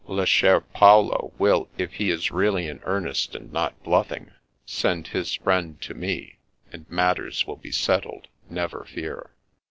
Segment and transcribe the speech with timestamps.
[0.07, 4.31] Le cher Paolo will, if he is really in earnest and not bluff ing,
[4.65, 6.39] send his friend to me,
[6.73, 9.29] and matters will be settled, never fear."